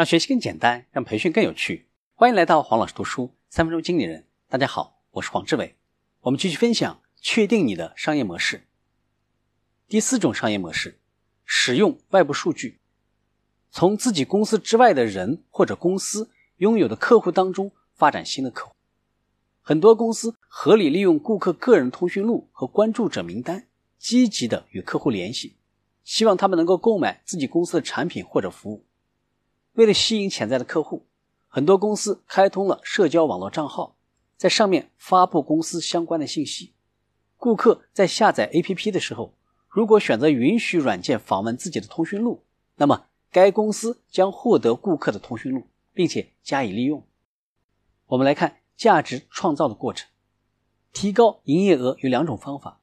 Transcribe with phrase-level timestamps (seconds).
[0.00, 1.86] 让学习更简单，让培训更有趣。
[2.14, 4.26] 欢迎来到黄老师读书三分钟经理人。
[4.48, 5.76] 大家好，我是黄志伟。
[6.20, 8.66] 我们继续分享，确定你的商业模式。
[9.88, 10.98] 第四种商业模式，
[11.44, 12.80] 使用外部数据，
[13.70, 18.72] 从自己公司之外的人或者公司拥有的客户当中发展新的客户。
[19.60, 25.58] 很多公司合理利用顾客个人通讯录和关注者名单，积极的与客户联系，
[26.04, 28.86] 希望他们能够购买自己公司的产品或者服务。
[29.74, 31.06] 为了吸引潜在的客户，
[31.48, 33.96] 很多公司开通了社交网络账号，
[34.36, 36.74] 在上面发布公司相关的信息。
[37.36, 39.34] 顾客在下载 APP 的时候，
[39.68, 42.44] 如果选择允许软件访问自己的通讯录，
[42.76, 47.06] 那么该公司将获得顾客的通讯录，并且加以利用。
[48.06, 50.08] 我们来看价值创造的过程。
[50.92, 52.80] 提高营业额有两种方法：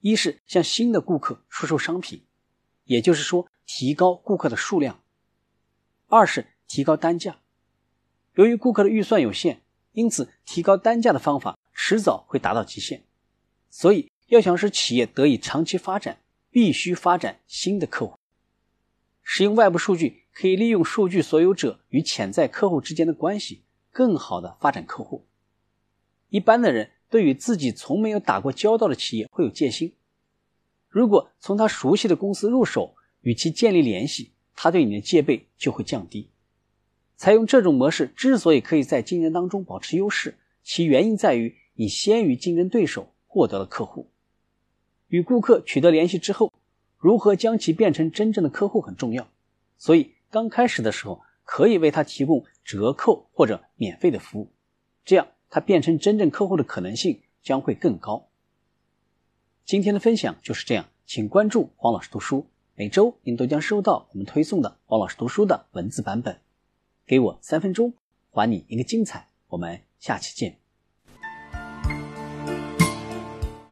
[0.00, 2.24] 一是向新的顾客出售商品，
[2.84, 5.00] 也就是说提高顾客的数量。
[6.08, 7.40] 二是提高单价。
[8.34, 9.62] 由于顾客的预算有限，
[9.92, 13.04] 因此提高单价的方法迟早会达到极限。
[13.70, 18.18] 所以，要想使企业得以长期发展，必须发展新的客户。
[19.22, 25.26] 使用外部数据，可以利用数据所有者与潜在客户之间的关系，更好的发展客户。
[26.28, 29.96] 一般的人对于自己从没有打过交道的企业会有戒心。
[30.88, 34.32] 如果从他熟悉的公司入手，与其建立联系。
[34.56, 36.30] 他对你的戒备就会降低。
[37.16, 44.10] 采用这种模式之所以可以在竞争当中保持优势，其原因在于你先于竞争对手获得了客户。
[45.08, 46.52] 与顾客取得联系之后，
[46.98, 49.28] 如何将其变成真正的客户很重要。
[49.78, 54.50] 所以刚开始的时候，可以为他提供折扣或者免费的服务，
[55.04, 58.28] 这样他变成真正客户的可能性将会更高。
[59.64, 62.46] 今天的分享就是这样，请关注黄老师读书。
[62.78, 66.42] 每周您都将收到我们推送的王老师读书的文字版本。
[67.06, 67.94] 给我三分钟，
[68.30, 69.30] 还你一个精彩。
[69.48, 70.65] 我们下期见。